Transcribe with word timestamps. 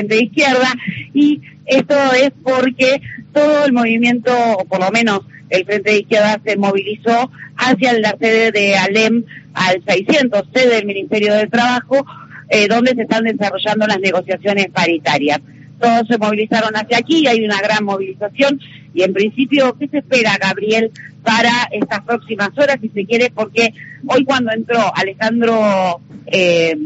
de 0.00 0.22
izquierda 0.22 0.72
y 1.12 1.42
esto 1.66 1.94
es 2.14 2.32
porque 2.42 3.02
todo 3.34 3.66
el 3.66 3.74
movimiento, 3.74 4.32
o 4.58 4.64
por 4.64 4.80
lo 4.80 4.90
menos 4.90 5.20
el 5.50 5.66
frente 5.66 5.90
de 5.90 5.98
izquierda, 5.98 6.40
se 6.42 6.56
movilizó 6.56 7.30
hacia 7.56 7.92
la 7.98 8.16
sede 8.18 8.52
de 8.52 8.74
ALEM 8.74 9.24
al 9.52 9.82
600, 9.86 10.44
sede 10.54 10.76
del 10.76 10.86
Ministerio 10.86 11.34
del 11.34 11.50
Trabajo, 11.50 12.06
eh, 12.48 12.68
donde 12.68 12.94
se 12.94 13.02
están 13.02 13.24
desarrollando 13.24 13.86
las 13.86 14.00
negociaciones 14.00 14.68
paritarias. 14.72 15.40
Todos 15.78 16.08
se 16.08 16.16
movilizaron 16.16 16.74
hacia 16.74 16.96
aquí, 16.96 17.26
hay 17.26 17.44
una 17.44 17.60
gran 17.60 17.84
movilización 17.84 18.60
y 18.94 19.02
en 19.02 19.12
principio, 19.12 19.76
¿qué 19.78 19.88
se 19.88 19.98
espera, 19.98 20.38
Gabriel, 20.40 20.90
para 21.22 21.68
estas 21.70 22.00
próximas 22.00 22.50
horas, 22.56 22.78
si 22.80 22.88
se 22.88 23.04
quiere? 23.04 23.30
Porque 23.30 23.74
hoy 24.06 24.24
cuando 24.24 24.52
entró 24.52 24.80
Alejandro 24.94 26.00
eh, 26.26 26.76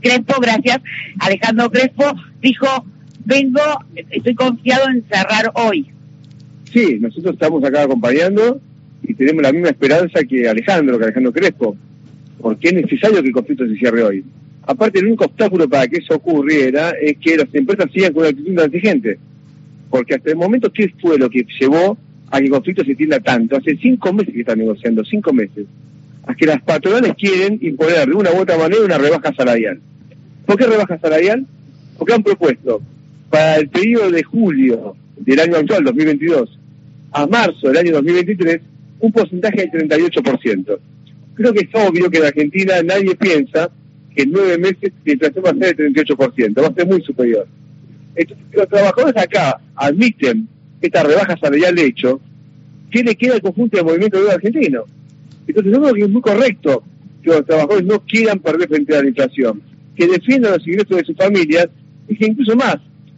Crespo, 0.00 0.40
gracias, 0.40 0.80
Alejandro 1.18 1.70
Crespo, 1.70 2.04
dijo, 2.40 2.66
vengo, 3.24 3.60
estoy 4.10 4.34
confiado 4.34 4.88
en 4.88 5.04
cerrar 5.10 5.52
hoy. 5.54 5.90
Sí, 6.72 6.98
nosotros 7.00 7.34
estamos 7.34 7.64
acá 7.64 7.82
acompañando 7.82 8.60
y 9.02 9.14
tenemos 9.14 9.42
la 9.42 9.52
misma 9.52 9.68
esperanza 9.68 10.24
que 10.28 10.48
Alejandro, 10.48 10.98
que 10.98 11.04
Alejandro 11.04 11.32
Crespo, 11.32 11.76
porque 12.40 12.68
es 12.68 12.74
necesario 12.74 13.22
que 13.22 13.28
el 13.28 13.34
conflicto 13.34 13.66
se 13.66 13.76
cierre 13.76 14.02
hoy. 14.02 14.24
Aparte, 14.66 14.98
el 14.98 15.06
único 15.06 15.24
obstáculo 15.26 15.68
para 15.68 15.86
que 15.86 15.98
eso 15.98 16.14
ocurriera 16.16 16.90
es 17.00 17.16
que 17.18 17.36
las 17.36 17.54
empresas 17.54 17.86
sigan 17.92 18.12
con 18.12 18.22
una 18.22 18.30
actitud 18.30 18.50
intransigente. 18.50 19.18
Porque 19.88 20.16
hasta 20.16 20.30
el 20.30 20.36
momento, 20.36 20.72
¿qué 20.72 20.92
fue 21.00 21.18
lo 21.18 21.30
que 21.30 21.46
llevó 21.60 21.96
a 22.30 22.38
que 22.38 22.46
el 22.46 22.50
conflicto 22.50 22.84
se 22.84 22.96
tienda 22.96 23.20
tanto? 23.20 23.56
Hace 23.56 23.76
cinco 23.76 24.12
meses 24.12 24.34
que 24.34 24.40
están 24.40 24.58
negociando, 24.58 25.04
cinco 25.04 25.32
meses. 25.32 25.66
A 26.26 26.34
que 26.34 26.46
las 26.46 26.60
patronales 26.62 27.14
quieren 27.16 27.58
imponer 27.62 28.08
de 28.08 28.14
una 28.14 28.32
u 28.32 28.40
otra 28.40 28.58
manera 28.58 28.84
una 28.84 28.98
rebaja 28.98 29.32
salarial. 29.34 29.80
¿Por 30.44 30.56
qué 30.56 30.66
rebaja 30.66 30.98
salarial? 30.98 31.46
Porque 31.96 32.14
han 32.14 32.22
propuesto 32.22 32.82
para 33.30 33.56
el 33.56 33.68
periodo 33.68 34.10
de 34.10 34.22
julio 34.22 34.96
del 35.16 35.40
año 35.40 35.56
actual, 35.56 35.84
2022, 35.84 36.58
a 37.12 37.26
marzo 37.26 37.68
del 37.68 37.78
año 37.78 37.92
2023, 37.92 38.60
un 39.00 39.12
porcentaje 39.12 39.68
del 39.72 39.88
38%. 39.88 40.78
Creo 41.34 41.52
que 41.52 41.60
es 41.60 41.68
obvio 41.74 42.10
que 42.10 42.18
en 42.18 42.24
Argentina 42.24 42.82
nadie 42.82 43.14
piensa 43.14 43.70
que 44.14 44.22
en 44.22 44.32
nueve 44.32 44.58
meses 44.58 44.92
la 45.04 45.12
inflación 45.12 45.44
va 45.44 45.50
a 45.50 45.54
ser 45.54 45.76
del 45.76 45.94
38%, 45.94 46.62
va 46.62 46.68
a 46.68 46.74
ser 46.74 46.86
muy 46.86 47.02
superior. 47.02 47.46
Entonces, 48.14 48.46
los 48.52 48.68
trabajadores 48.68 49.22
acá 49.22 49.60
admiten 49.74 50.48
esta 50.80 51.02
rebaja 51.02 51.36
salarial 51.36 51.74
de 51.74 51.86
hecho, 51.86 52.20
¿qué 52.90 53.02
le 53.02 53.14
queda 53.14 53.34
al 53.34 53.42
conjunto 53.42 53.76
del 53.76 53.86
movimiento 53.86 54.18
obrero 54.18 54.34
argentino? 54.34 54.84
Entonces, 55.46 55.72
yo 55.72 55.80
creo 55.80 55.94
que 55.94 56.02
es 56.02 56.08
muy 56.08 56.22
correcto 56.22 56.82
que 57.22 57.30
los 57.30 57.46
trabajadores 57.46 57.84
no 57.84 58.00
quieran 58.00 58.38
perder 58.38 58.68
frente 58.68 58.96
a 58.96 59.02
la 59.02 59.08
inflación, 59.08 59.62
que 59.94 60.06
defiendan 60.06 60.52
los 60.52 60.66
ingresos 60.66 60.96
de 60.96 61.04
sus 61.04 61.16
familias 61.16 61.68
y 62.08 62.16
que 62.16 62.26
incluso 62.26 62.54
más, 62.56 62.76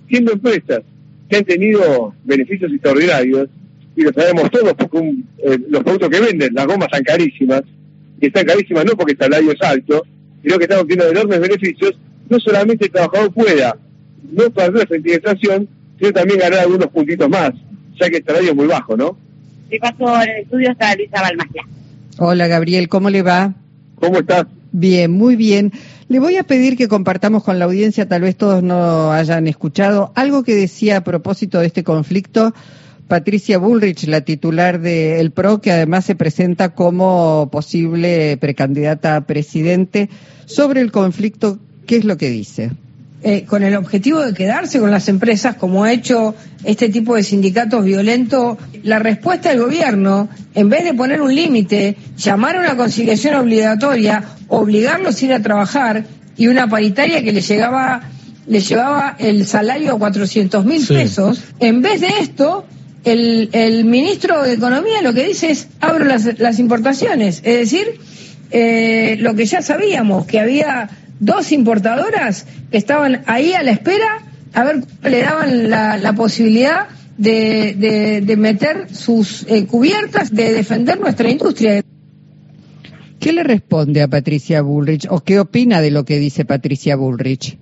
siendo 0.08 0.32
empresas 0.32 0.80
que 1.28 1.36
han 1.36 1.44
tenido 1.44 2.14
beneficios 2.24 2.72
extraordinarios, 2.72 3.48
y 3.96 4.02
lo 4.02 4.12
sabemos 4.12 4.50
todos 4.50 4.74
porque 4.74 4.98
eh, 4.98 5.58
los 5.68 5.82
productos 5.82 6.08
que 6.08 6.20
venden, 6.20 6.54
las 6.54 6.66
gomas 6.66 6.86
están 6.86 7.02
carísimas, 7.02 7.62
y 8.20 8.26
están 8.26 8.46
carísimas 8.46 8.84
no 8.84 8.92
porque 8.92 9.12
el 9.12 9.18
salario 9.18 9.52
es 9.52 9.62
alto, 9.62 10.04
sino 10.42 10.56
que 10.56 10.64
están 10.64 10.78
obteniendo 10.80 11.10
enormes 11.10 11.40
beneficios, 11.40 11.98
no 12.28 12.38
solamente 12.38 12.86
el 12.86 12.92
trabajador 12.92 13.32
pueda 13.32 13.76
no 14.32 14.50
perder 14.50 14.86
frente 14.86 15.08
a 15.08 15.12
la 15.12 15.16
inflación, 15.16 15.68
sino 15.98 16.12
también 16.12 16.38
ganar 16.38 16.60
algunos 16.60 16.88
puntitos 16.88 17.28
más, 17.28 17.52
ya 18.00 18.08
que 18.08 18.18
el 18.18 18.24
salario 18.24 18.50
es 18.50 18.56
muy 18.56 18.66
bajo, 18.66 18.96
¿no? 18.96 19.18
¿Qué 19.68 19.78
pasó 19.78 20.22
en 20.22 20.30
el 20.30 20.42
estudio? 20.42 20.70
Está 20.70 20.94
Luisa 20.94 21.20
Balmagia. 21.20 21.62
Hola 22.20 22.48
Gabriel, 22.48 22.88
¿cómo 22.88 23.10
le 23.10 23.22
va? 23.22 23.54
¿Cómo 23.94 24.18
estás? 24.18 24.46
Bien, 24.72 25.12
muy 25.12 25.36
bien. 25.36 25.72
Le 26.08 26.18
voy 26.18 26.36
a 26.36 26.42
pedir 26.42 26.76
que 26.76 26.88
compartamos 26.88 27.44
con 27.44 27.60
la 27.60 27.66
audiencia, 27.66 28.08
tal 28.08 28.22
vez 28.22 28.36
todos 28.36 28.60
no 28.60 29.12
hayan 29.12 29.46
escuchado, 29.46 30.12
algo 30.16 30.42
que 30.42 30.56
decía 30.56 30.96
a 30.96 31.04
propósito 31.04 31.60
de 31.60 31.66
este 31.66 31.84
conflicto 31.84 32.54
Patricia 33.06 33.58
Bullrich, 33.58 34.08
la 34.08 34.22
titular 34.22 34.80
del 34.80 35.30
PRO, 35.30 35.60
que 35.60 35.70
además 35.70 36.06
se 36.06 36.16
presenta 36.16 36.74
como 36.74 37.50
posible 37.52 38.36
precandidata 38.36 39.14
a 39.14 39.20
presidente, 39.20 40.10
sobre 40.44 40.80
el 40.80 40.90
conflicto, 40.90 41.60
¿qué 41.86 41.98
es 41.98 42.04
lo 42.04 42.16
que 42.16 42.30
dice? 42.30 42.72
Eh, 43.20 43.44
con 43.46 43.64
el 43.64 43.74
objetivo 43.74 44.20
de 44.20 44.32
quedarse 44.32 44.78
con 44.78 44.92
las 44.92 45.08
empresas, 45.08 45.56
como 45.56 45.82
ha 45.82 45.92
hecho 45.92 46.36
este 46.62 46.88
tipo 46.88 47.16
de 47.16 47.24
sindicatos 47.24 47.84
violentos, 47.84 48.58
la 48.84 49.00
respuesta 49.00 49.48
del 49.48 49.58
gobierno, 49.58 50.28
en 50.54 50.68
vez 50.68 50.84
de 50.84 50.94
poner 50.94 51.20
un 51.20 51.34
límite, 51.34 51.96
llamar 52.16 52.54
a 52.54 52.60
una 52.60 52.76
conciliación 52.76 53.34
obligatoria, 53.34 54.22
obligarlos 54.46 55.20
a 55.20 55.24
ir 55.24 55.32
a 55.32 55.42
trabajar 55.42 56.04
y 56.36 56.46
una 56.46 56.68
paritaria 56.68 57.24
que 57.24 57.32
le 57.32 57.40
llegaba 57.40 58.02
le 58.46 58.60
llevaba 58.60 59.16
el 59.18 59.46
salario 59.46 59.94
a 59.94 59.98
400 59.98 60.64
mil 60.64 60.86
pesos, 60.86 61.42
en 61.58 61.82
vez 61.82 62.00
de 62.00 62.08
esto, 62.20 62.64
el, 63.04 63.50
el, 63.52 63.84
ministro 63.84 64.42
de 64.42 64.54
Economía 64.54 65.02
lo 65.02 65.12
que 65.12 65.24
dice 65.24 65.50
es 65.50 65.68
abro 65.80 66.04
las, 66.04 66.38
las 66.38 66.58
importaciones, 66.58 67.42
es 67.44 67.58
decir, 67.58 67.98
eh, 68.50 69.16
lo 69.20 69.34
que 69.34 69.44
ya 69.44 69.60
sabíamos, 69.60 70.24
que 70.26 70.40
había 70.40 70.88
dos 71.20 71.52
importadoras 71.52 72.46
que 72.70 72.78
estaban 72.78 73.22
ahí 73.26 73.52
a 73.52 73.62
la 73.62 73.72
espera 73.72 74.22
a 74.54 74.64
ver 74.64 74.80
cómo 74.80 75.08
le 75.08 75.22
daban 75.22 75.70
la, 75.70 75.96
la 75.96 76.12
posibilidad 76.14 76.88
de, 77.18 78.22
de, 78.24 78.36
meter 78.36 78.94
sus 78.94 79.44
eh, 79.48 79.66
cubiertas, 79.66 80.32
de 80.32 80.52
defender 80.52 81.00
nuestra 81.00 81.28
industria. 81.28 81.82
¿Qué 83.18 83.32
le 83.32 83.42
responde 83.42 84.02
a 84.02 84.08
Patricia 84.08 84.62
Bullrich 84.62 85.06
o 85.10 85.20
qué 85.20 85.40
opina 85.40 85.80
de 85.80 85.90
lo 85.90 86.04
que 86.04 86.18
dice 86.18 86.44
Patricia 86.44 86.94
Bullrich? 86.94 87.58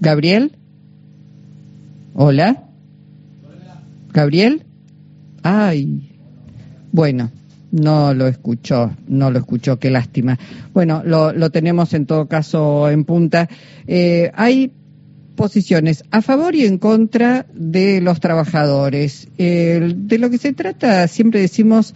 Gabriel? 0.00 0.52
Hola. 2.14 2.64
Gabriel? 4.12 4.64
Ay. 5.42 6.16
Bueno, 6.90 7.30
no 7.72 8.14
lo 8.14 8.26
escuchó, 8.26 8.90
no 9.06 9.30
lo 9.30 9.38
escuchó, 9.38 9.78
qué 9.78 9.90
lástima. 9.90 10.38
Bueno, 10.72 11.02
lo, 11.04 11.32
lo 11.32 11.50
tenemos 11.50 11.94
en 11.94 12.06
todo 12.06 12.26
caso 12.26 12.90
en 12.90 13.04
punta. 13.04 13.48
Eh, 13.86 14.30
hay 14.34 14.72
posiciones 15.36 16.04
a 16.10 16.20
favor 16.20 16.54
y 16.54 16.66
en 16.66 16.78
contra 16.78 17.46
de 17.54 18.00
los 18.00 18.20
trabajadores. 18.20 19.28
Eh, 19.38 19.94
de 19.96 20.18
lo 20.18 20.28
que 20.30 20.38
se 20.38 20.52
trata, 20.52 21.08
siempre 21.08 21.40
decimos, 21.40 21.94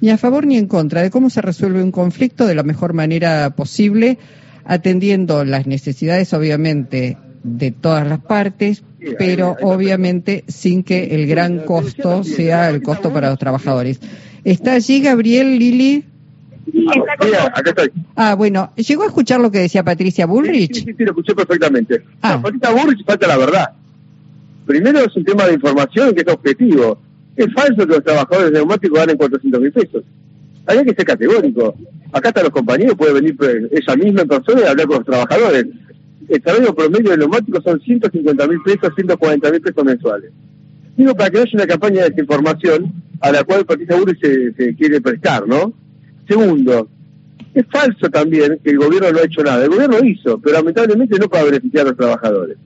ni 0.00 0.10
a 0.10 0.18
favor 0.18 0.46
ni 0.46 0.56
en 0.58 0.68
contra, 0.68 1.02
de 1.02 1.10
cómo 1.10 1.30
se 1.30 1.42
resuelve 1.42 1.82
un 1.82 1.90
conflicto 1.90 2.46
de 2.46 2.54
la 2.54 2.62
mejor 2.62 2.92
manera 2.92 3.50
posible, 3.56 4.18
atendiendo 4.64 5.44
las 5.44 5.66
necesidades, 5.66 6.32
obviamente, 6.34 7.18
de 7.42 7.72
todas 7.72 8.06
las 8.06 8.20
partes, 8.20 8.84
pero 9.18 9.56
obviamente 9.62 10.44
sin 10.48 10.82
que 10.82 11.14
el 11.16 11.26
gran 11.26 11.60
costo 11.60 12.24
sea 12.24 12.70
el 12.70 12.82
costo 12.82 13.12
para 13.12 13.28
los 13.30 13.38
trabajadores. 13.38 14.00
¿Está 14.44 14.74
allí 14.74 15.00
Gabriel 15.00 15.58
Lili? 15.58 16.04
Ah, 18.16 18.34
bueno, 18.34 18.72
¿llegó 18.76 19.02
a 19.02 19.06
escuchar 19.06 19.40
lo 19.40 19.50
que 19.50 19.58
decía 19.58 19.82
Patricia 19.82 20.26
Bullrich? 20.26 20.74
Sí, 20.74 20.94
sí, 20.96 21.04
lo 21.04 21.10
escuché 21.10 21.34
perfectamente. 21.34 22.02
Ah. 22.22 22.40
Patricia 22.42 22.70
Bullrich 22.70 23.04
falta 23.04 23.26
la 23.26 23.36
verdad. 23.36 23.70
Primero 24.66 25.00
es 25.00 25.14
un 25.16 25.24
tema 25.24 25.46
de 25.46 25.54
información 25.54 26.14
que 26.14 26.22
es 26.22 26.28
objetivo. 26.28 26.98
Es 27.36 27.52
falso 27.52 27.86
que 27.86 27.94
los 27.94 28.04
trabajadores 28.04 28.52
neumáticos 28.52 28.98
ganen 28.98 29.16
400 29.16 29.60
mil 29.60 29.72
pesos. 29.72 30.04
Hay 30.66 30.84
que 30.84 30.94
ser 30.94 31.04
categórico. 31.04 31.74
Acá 32.12 32.28
están 32.28 32.44
los 32.44 32.52
compañeros, 32.52 32.94
puede 32.96 33.12
venir 33.12 33.36
ella 33.70 33.96
misma 33.96 34.22
en 34.22 34.28
persona 34.28 34.60
y 34.62 34.64
hablar 34.64 34.86
con 34.86 34.96
los 34.96 35.06
trabajadores 35.06 35.66
el 36.28 36.42
salario 36.42 36.74
promedio 36.74 37.10
de 37.10 37.18
neumáticos 37.18 37.62
son 37.64 37.80
150 37.80 38.46
mil 38.48 38.60
pesos, 38.62 38.92
140 38.94 39.50
mil 39.50 39.60
pesos 39.60 39.84
mensuales. 39.84 40.30
Digo, 40.96 41.14
para 41.14 41.30
que 41.30 41.38
haya 41.38 41.50
una 41.54 41.66
campaña 41.66 42.02
de 42.02 42.10
desinformación 42.10 42.92
a 43.20 43.32
la 43.32 43.44
cual 43.44 43.64
Patricia 43.64 43.96
Burri 43.96 44.18
se, 44.20 44.52
se 44.54 44.74
quiere 44.74 45.00
prestar, 45.00 45.46
¿no? 45.46 45.72
Segundo, 46.28 46.88
es 47.54 47.64
falso 47.70 48.10
también 48.10 48.58
que 48.62 48.70
el 48.70 48.78
gobierno 48.78 49.12
no 49.12 49.18
ha 49.18 49.24
hecho 49.24 49.42
nada. 49.42 49.64
El 49.64 49.70
gobierno 49.70 49.98
hizo, 50.04 50.38
pero 50.38 50.56
lamentablemente 50.56 51.18
no 51.18 51.28
para 51.28 51.44
beneficiar 51.44 51.86
a 51.86 51.90
los 51.90 51.96
trabajadores. 51.96 52.56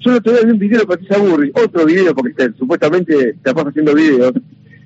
Yo 0.00 0.12
no 0.12 0.20
todavía 0.20 0.52
un 0.52 0.58
video 0.58 0.80
de 0.80 0.86
Patricia 0.86 1.18
Burri, 1.18 1.52
otro 1.54 1.84
video, 1.84 2.14
porque 2.14 2.50
supuestamente 2.58 3.36
se 3.42 3.54
pasa 3.54 3.68
haciendo 3.68 3.94
videos, 3.94 4.32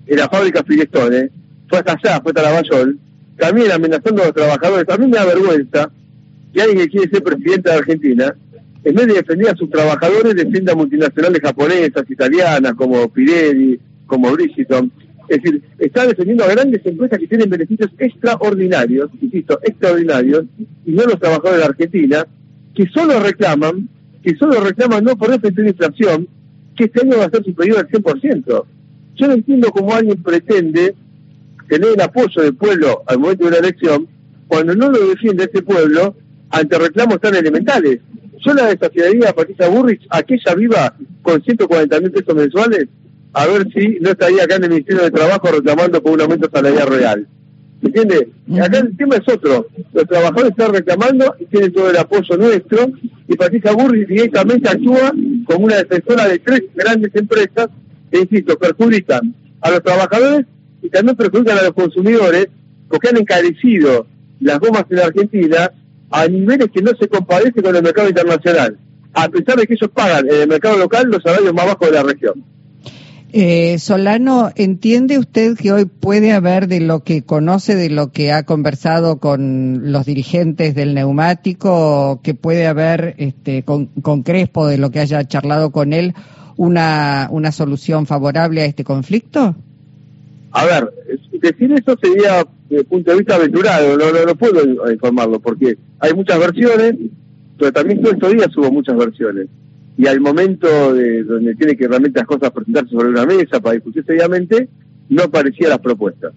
en 0.07 0.17
la 0.17 0.29
fábrica 0.29 0.63
Firestone, 0.65 1.31
fue 1.69 1.79
hasta 1.79 1.93
allá, 1.93 2.21
fue 2.21 2.31
hasta 2.31 2.43
Lavallol, 2.43 2.99
también 3.39 3.73
amenazando 3.73 4.23
a 4.23 4.27
los 4.27 4.35
trabajadores. 4.35 4.89
A 4.89 4.99
mí 4.99 5.07
me 5.07 5.17
da 5.17 5.25
vergüenza 5.25 5.91
que 6.53 6.63
alguien 6.63 6.79
que 6.79 6.89
quiere 6.89 7.11
ser 7.11 7.23
presidente 7.23 7.71
de 7.71 7.77
Argentina, 7.77 8.37
en 8.85 8.95
vez 8.95 9.07
de 9.07 9.15
defender 9.15 9.49
a 9.51 9.57
sus 9.57 9.71
trabajadores, 9.71 10.35
defienda 10.35 10.73
a 10.73 10.77
multinacionales 10.77 11.41
japonesas, 11.41 12.05
italianas, 12.09 12.75
como 12.75 13.09
Pirelli, 13.09 13.81
como 14.07 14.33
Bridgestone. 14.33 14.91
Es 15.29 15.43
decir, 15.43 15.63
está 15.79 16.07
defendiendo 16.07 16.45
a 16.45 16.49
grandes 16.49 16.85
empresas 16.85 17.19
que 17.19 17.27
tienen 17.27 17.49
beneficios 17.49 17.91
extraordinarios, 17.99 19.11
insisto, 19.21 19.59
extraordinarios, 19.63 20.45
y 20.85 20.93
no 20.93 21.05
los 21.05 21.19
trabajadores 21.19 21.59
de 21.59 21.65
Argentina, 21.65 22.27
que 22.75 22.87
solo 22.89 23.21
reclaman, 23.21 23.89
que 24.23 24.37
solo 24.37 24.61
reclaman 24.61 25.05
no 25.05 25.17
frente 25.17 25.51
de 25.51 25.69
inflación, 25.69 26.29
que 26.77 26.85
este 26.85 27.01
año 27.03 27.19
va 27.19 27.27
a 27.27 27.31
ser 27.31 27.45
superior 27.45 27.79
al 27.79 27.89
100%. 27.89 28.65
Yo 29.17 29.27
no 29.29 29.33
entiendo 29.33 29.71
cómo 29.71 29.95
alguien 29.95 30.23
pretende 30.23 30.95
tener 31.69 31.91
el 31.95 32.01
apoyo 32.01 32.43
del 32.43 32.55
pueblo 32.55 33.03
al 33.07 33.19
momento 33.19 33.45
de 33.45 33.49
una 33.49 33.59
elección, 33.59 34.09
cuando 34.49 34.75
no 34.75 34.91
lo 34.91 35.09
defiende 35.09 35.45
este 35.45 35.63
pueblo, 35.63 36.17
ante 36.51 36.79
reclamos 36.79 37.21
tan 37.21 37.35
elementales. 37.35 38.01
Yo 38.45 38.53
la 38.53 38.67
desafiaría 38.67 39.31
a 39.31 39.35
Patricia 39.35 39.69
Burrich, 39.69 40.07
aquella 40.11 40.55
viva 40.55 40.95
con 41.23 41.43
140 41.43 42.01
mil 42.01 42.11
pesos 42.11 42.35
mensuales, 42.35 42.87
a 43.35 43.47
ver 43.47 43.67
si 43.73 43.99
no 44.01 44.11
estaría 44.11 44.45
acá 44.45 44.57
en 44.57 44.65
el 44.65 44.71
Ministerio 44.71 45.03
de 45.03 45.11
Trabajo 45.11 45.49
reclamando 45.49 46.03
por 46.03 46.13
un 46.13 46.21
aumento 46.21 46.49
salarial 46.53 46.89
real. 46.89 47.27
¿Entiende? 47.83 48.31
Acá 48.63 48.79
el 48.79 48.97
tema 48.97 49.17
es 49.17 49.29
otro. 49.29 49.67
Los 49.93 50.07
trabajadores 50.07 50.53
están 50.53 50.73
reclamando 50.73 51.35
y 51.39 51.45
tienen 51.47 51.73
todo 51.73 51.91
el 51.91 51.97
apoyo 51.99 52.37
nuestro 52.37 52.87
y 53.29 53.35
Patricia 53.35 53.73
Burri 53.73 54.05
directamente 54.07 54.71
actúa 54.71 55.13
como 55.47 55.67
una 55.67 55.77
defensora 55.77 56.29
de 56.29 56.39
tres 56.39 56.63
grandes 56.75 57.11
empresas 57.15 57.69
que, 58.11 58.21
insisto, 58.21 58.57
perjudican 58.57 59.35
a 59.61 59.71
los 59.71 59.83
trabajadores 59.83 60.47
y 60.81 60.89
también 60.89 61.17
perjudican 61.17 61.59
a 61.59 61.63
los 61.63 61.73
consumidores 61.73 62.49
porque 62.89 63.09
han 63.09 63.17
encarecido 63.17 64.07
las 64.41 64.61
gomas 64.61 64.85
en 64.91 64.97
la 64.97 65.07
Argentina 65.07 65.71
a 66.11 66.29
niveles 66.29 66.69
que 66.73 66.83
no 66.83 66.93
se 66.99 67.09
compadecen 67.09 67.63
con 67.63 67.75
el 67.75 67.83
mercado 67.83 68.09
internacional, 68.09 68.79
a 69.13 69.29
pesar 69.29 69.57
de 69.57 69.67
que 69.67 69.75
ellos 69.75 69.91
pagan 69.93 70.27
en 70.29 70.43
el 70.43 70.49
mercado 70.49 70.79
local 70.79 71.09
los 71.09 71.23
salarios 71.23 71.53
más 71.53 71.67
bajos 71.67 71.89
de 71.89 71.95
la 71.95 72.03
región. 72.03 72.54
Eh, 73.37 73.81
Solano, 73.81 74.53
¿entiende 74.55 75.19
usted 75.19 75.57
que 75.57 75.73
hoy 75.73 75.87
puede 75.87 76.31
haber 76.31 76.69
de 76.69 76.79
lo 76.79 77.03
que 77.03 77.23
conoce, 77.23 77.75
de 77.75 77.91
lo 77.91 78.13
que 78.13 78.31
ha 78.31 78.45
conversado 78.45 79.19
con 79.19 79.91
los 79.91 80.07
dirigentes 80.07 80.77
del 80.77 80.95
neumático, 80.95 82.21
que 82.23 82.35
puede 82.35 82.69
haber 82.69 83.17
este, 83.19 83.65
con, 83.65 83.89
Crespo, 84.23 84.69
de 84.69 84.79
lo 84.79 84.93
que 84.93 85.01
haya 85.01 85.25
charlado 85.25 85.73
con 85.73 85.93
él, 85.93 86.15
una, 86.57 87.27
una 87.29 87.51
solución 87.51 88.07
favorable 88.07 88.63
a 88.63 88.67
este 88.67 88.85
conflicto? 88.85 89.57
A 90.53 90.65
ver, 90.67 90.89
decir 91.33 91.73
eso 91.73 91.97
sería 92.01 92.47
desde 92.69 92.83
el 92.83 92.87
punto 92.87 93.11
de 93.11 93.17
vista 93.17 93.35
aventurado, 93.35 93.97
no, 93.97 94.13
no, 94.13 94.27
no 94.27 94.35
puedo 94.37 94.93
informarlo, 94.93 95.41
porque 95.41 95.77
hay 95.99 96.15
muchas 96.15 96.39
versiones, 96.39 96.95
pero 97.59 97.73
también 97.73 98.01
todo 98.01 98.13
estos 98.13 98.33
días 98.33 98.57
hubo 98.57 98.71
muchas 98.71 98.97
versiones 98.97 99.49
y 99.97 100.07
al 100.07 100.21
momento 100.21 100.93
de 100.93 101.23
donde 101.23 101.55
tiene 101.55 101.77
que 101.77 101.87
realmente 101.87 102.19
las 102.19 102.27
cosas 102.27 102.51
presentarse 102.51 102.91
sobre 102.91 103.09
una 103.09 103.27
mesa 103.27 103.61
para 103.61 103.75
discutir 103.75 104.05
seriamente, 104.05 104.69
no 105.09 105.23
aparecían 105.25 105.71
las 105.71 105.79
propuestas. 105.79 106.33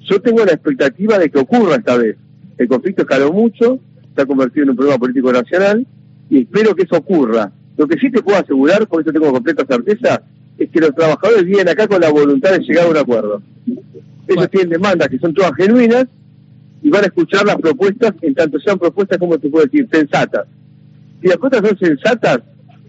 Yo 0.00 0.20
tengo 0.20 0.44
la 0.44 0.52
expectativa 0.52 1.18
de 1.18 1.30
que 1.30 1.38
ocurra 1.38 1.76
esta 1.76 1.96
vez. 1.96 2.16
El 2.56 2.68
conflicto 2.68 3.02
escaló 3.02 3.32
mucho, 3.32 3.78
se 4.14 4.22
ha 4.22 4.26
convertido 4.26 4.64
en 4.64 4.70
un 4.70 4.76
problema 4.76 4.98
político 4.98 5.32
nacional 5.32 5.86
y 6.30 6.42
espero 6.42 6.74
que 6.74 6.84
eso 6.84 6.96
ocurra. 6.96 7.52
Lo 7.76 7.86
que 7.86 7.98
sí 7.98 8.10
te 8.10 8.22
puedo 8.22 8.38
asegurar, 8.38 8.86
por 8.86 9.02
eso 9.02 9.12
tengo 9.12 9.32
completa 9.32 9.64
certeza, 9.68 10.22
es 10.56 10.70
que 10.70 10.80
los 10.80 10.94
trabajadores 10.94 11.44
vienen 11.44 11.68
acá 11.68 11.88
con 11.88 12.00
la 12.00 12.10
voluntad 12.10 12.52
de 12.52 12.60
llegar 12.60 12.86
a 12.86 12.90
un 12.90 12.96
acuerdo. 12.96 13.42
Ellos 14.28 14.50
tienen 14.50 14.70
demandas 14.70 15.08
que 15.08 15.18
son 15.18 15.34
todas 15.34 15.52
genuinas 15.56 16.06
y 16.82 16.90
van 16.90 17.04
a 17.04 17.06
escuchar 17.06 17.44
las 17.44 17.56
propuestas 17.56 18.14
en 18.22 18.34
tanto 18.34 18.58
sean 18.60 18.78
propuestas, 18.78 19.18
como 19.18 19.38
te 19.38 19.50
puedo 19.50 19.64
decir, 19.64 19.88
sensatas. 19.92 20.46
Si 21.20 21.28
las 21.28 21.38
cosas 21.38 21.66
son 21.66 21.78
sensatas, 21.78 22.40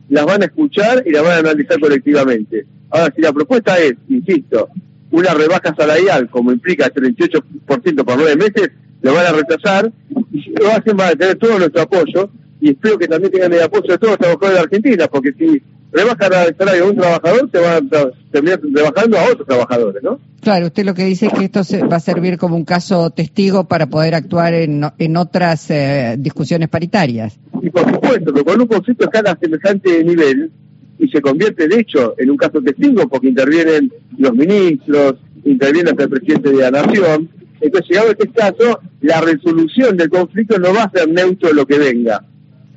las 0.10 0.26
van 0.26 0.44
a 0.44 0.46
escuchar 0.46 1.04
y 1.06 1.12
las 1.12 1.24
van 1.24 1.34
a 1.34 1.40
analizar 1.40 1.80
colectivamente. 1.80 2.66
Ahora, 2.90 3.14
si 3.16 3.22
la 3.22 3.34
propuesta 3.34 3.78
es, 3.80 3.96
insisto, 4.10 4.70
una 5.12 5.34
rebaja 5.34 5.74
salarial, 5.76 6.30
como 6.30 6.52
implica 6.52 6.86
el 6.86 6.94
38% 6.94 8.04
por 8.04 8.18
nueve 8.18 8.36
meses, 8.36 8.72
lo 9.02 9.14
van 9.14 9.26
a 9.28 9.32
rechazar 9.32 9.92
y 10.32 10.42
si 10.42 10.52
lo 10.52 10.68
hacen 10.70 10.98
van 10.98 11.10
a 11.10 11.16
tener 11.16 11.38
todo 11.38 11.60
nuestro 11.60 11.82
apoyo 11.82 12.30
y 12.60 12.72
espero 12.72 12.98
que 12.98 13.08
también 13.08 13.32
tengan 13.32 13.54
el 13.54 13.62
apoyo 13.62 13.88
de 13.88 13.98
todos 13.98 14.12
los 14.12 14.20
trabajadores 14.20 14.54
de 14.56 14.64
Argentina, 14.64 15.08
porque 15.08 15.34
si 15.34 15.62
rebajan 15.92 16.32
el 16.48 16.56
salario 16.58 16.84
de 16.84 16.90
un 16.90 16.98
trabajador, 16.98 17.50
se 17.52 17.60
van 17.60 17.90
a 17.94 18.12
terminar 18.32 18.60
rebajando 18.64 19.18
a 19.18 19.24
otros 19.26 19.48
trabajadores, 19.48 20.04
¿no? 20.04 20.20
Claro, 20.46 20.68
usted 20.68 20.86
lo 20.86 20.94
que 20.94 21.06
dice 21.06 21.26
es 21.26 21.34
que 21.34 21.46
esto 21.46 21.64
se, 21.64 21.82
va 21.82 21.96
a 21.96 22.00
servir 22.00 22.38
como 22.38 22.56
un 22.56 22.66
caso 22.66 23.10
testigo 23.10 23.68
para 23.68 23.88
poder 23.88 24.14
actuar 24.14 24.54
en, 24.54 24.86
en 25.00 25.18
otras 25.18 25.72
eh, 25.72 26.18
discusiones 26.20 26.70
paritarias. 26.70 27.40
Y 27.64 27.72
por 27.72 27.92
supuesto, 27.92 28.32
que 28.32 28.44
cuando 28.44 28.66
un 28.66 28.70
conflicto 28.70 29.06
escala 29.06 29.32
a 29.32 29.40
semejante 29.40 30.04
nivel 30.04 30.52
y 31.00 31.08
se 31.08 31.20
convierte 31.20 31.68
de 31.68 31.80
hecho 31.80 32.14
en 32.20 32.30
un 32.30 32.38
caso 32.38 32.62
testigo 32.62 33.10
porque 33.10 33.30
intervienen 33.30 33.92
los 34.20 34.36
ministros, 34.36 35.16
interviene 35.46 35.90
hasta 35.90 36.04
el 36.04 36.10
presidente 36.12 36.52
de 36.52 36.58
la 36.58 36.70
nación, 36.70 37.28
entonces 37.60 37.90
llegado 37.90 38.10
a 38.10 38.12
este 38.12 38.28
caso, 38.28 38.80
la 39.02 39.22
resolución 39.22 39.98
del 39.98 40.10
conflicto 40.10 40.60
no 40.60 40.76
va 40.76 40.84
a 40.84 40.92
ser 40.92 41.10
neutro 41.10 41.52
lo 41.54 41.66
que 41.66 41.80
venga. 41.80 42.24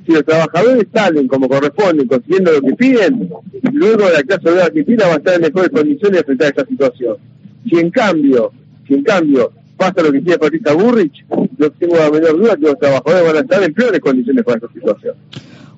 Si 0.07 0.13
los 0.13 0.25
trabajadores 0.25 0.87
salen 0.91 1.27
como 1.27 1.47
corresponde, 1.47 2.07
consiguiendo 2.07 2.51
lo 2.51 2.61
que 2.61 2.73
piden, 2.73 3.29
luego 3.73 4.09
la 4.09 4.23
clase 4.23 4.55
de 4.55 4.63
Argentina 4.63 5.05
va 5.05 5.13
a 5.13 5.17
estar 5.17 5.35
en 5.35 5.41
mejores 5.41 5.69
condiciones 5.69 6.13
de 6.13 6.17
enfrentar 6.17 6.47
esta 6.47 6.65
situación. 6.65 7.17
Si 7.67 7.77
en 7.77 7.89
cambio, 7.91 8.51
si 8.87 8.93
en 8.93 9.03
cambio 9.03 9.51
pasa 9.77 10.01
lo 10.01 10.11
que 10.11 10.21
tiene 10.21 10.37
Patricia 10.37 10.73
Burrich, 10.73 11.25
no 11.29 11.69
tengo 11.71 11.97
la 11.97 12.11
menor 12.11 12.37
duda 12.37 12.55
que 12.55 12.61
los 12.63 12.79
trabajadores 12.79 13.25
van 13.25 13.35
a 13.37 13.39
estar 13.39 13.63
en 13.63 13.73
peores 13.73 13.99
condiciones 13.99 14.43
para 14.43 14.57
esta 14.57 14.73
situación. 14.73 15.15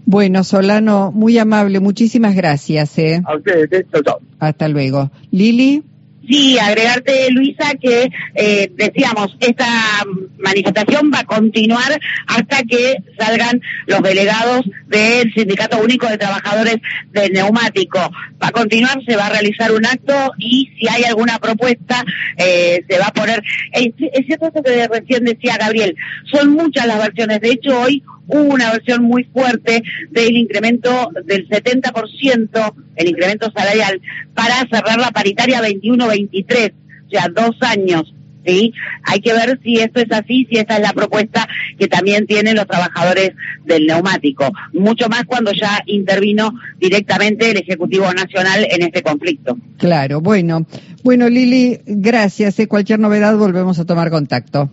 Bueno, 0.05 0.43
Solano, 0.43 1.11
muy 1.11 1.37
amable, 1.37 1.79
muchísimas 1.79 2.35
gracias. 2.35 2.97
¿eh? 2.97 3.21
A 3.25 3.37
ustedes, 3.37 3.71
¿eh? 3.71 3.85
chao, 3.91 4.01
chao. 4.03 4.19
Hasta 4.39 4.67
luego. 4.67 5.11
Lili. 5.31 5.83
Sí, 6.29 6.57
agregarte, 6.59 7.31
Luisa, 7.31 7.73
que 7.81 8.09
eh, 8.35 8.71
decíamos, 8.75 9.35
esta 9.39 9.65
manifestación 10.37 11.11
va 11.13 11.19
a 11.19 11.25
continuar 11.25 11.99
hasta 12.27 12.63
que 12.63 12.97
salgan 13.17 13.61
los 13.87 14.01
delegados 14.03 14.61
del 14.87 15.33
Sindicato 15.33 15.79
Único 15.79 16.07
de 16.07 16.19
Trabajadores 16.19 16.77
del 17.11 17.33
Neumático. 17.33 17.99
Va 18.41 18.47
a 18.47 18.51
continuar, 18.51 18.99
se 19.05 19.15
va 19.15 19.27
a 19.27 19.31
realizar 19.31 19.71
un 19.71 19.85
acto 19.85 20.13
y 20.37 20.71
si 20.79 20.87
hay 20.87 21.03
alguna 21.03 21.39
propuesta, 21.39 22.03
eh, 22.37 22.83
se 22.87 22.99
va 22.99 23.07
a 23.07 23.13
poner... 23.13 23.41
Es, 23.73 23.91
cierto 24.25 24.51
eso 24.53 24.63
que 24.63 24.87
recién 24.87 25.25
decía 25.25 25.57
Gabriel, 25.57 25.95
son 26.31 26.51
muchas 26.51 26.85
las 26.85 26.99
versiones. 26.99 27.41
De 27.41 27.51
hecho, 27.51 27.81
hoy 27.81 28.03
hubo 28.31 28.53
una 28.53 28.71
versión 28.71 29.03
muy 29.03 29.25
fuerte 29.25 29.83
del 30.09 30.37
incremento 30.37 31.11
del 31.25 31.47
70%, 31.47 32.73
el 32.95 33.09
incremento 33.09 33.51
salarial, 33.51 34.01
para 34.33 34.55
cerrar 34.71 34.99
la 34.99 35.11
paritaria 35.11 35.61
21-23, 35.61 36.73
o 37.07 37.09
sea, 37.09 37.27
dos 37.33 37.55
años. 37.61 38.13
¿sí? 38.45 38.73
Hay 39.03 39.19
que 39.19 39.33
ver 39.33 39.59
si 39.63 39.77
esto 39.77 39.99
es 39.99 40.11
así, 40.11 40.47
si 40.49 40.57
esta 40.57 40.75
es 40.75 40.81
la 40.81 40.93
propuesta 40.93 41.47
que 41.77 41.87
también 41.87 42.25
tienen 42.25 42.55
los 42.55 42.67
trabajadores 42.67 43.31
del 43.65 43.85
neumático. 43.85 44.51
Mucho 44.73 45.09
más 45.09 45.23
cuando 45.25 45.51
ya 45.51 45.81
intervino 45.85 46.53
directamente 46.79 47.51
el 47.51 47.57
Ejecutivo 47.57 48.11
Nacional 48.13 48.67
en 48.69 48.83
este 48.83 49.01
conflicto. 49.01 49.57
Claro, 49.77 50.21
bueno. 50.21 50.65
Bueno, 51.03 51.29
Lili, 51.29 51.79
gracias. 51.85 52.59
¿eh? 52.59 52.67
Cualquier 52.67 52.99
novedad 52.99 53.35
volvemos 53.37 53.79
a 53.79 53.85
tomar 53.85 54.09
contacto. 54.09 54.69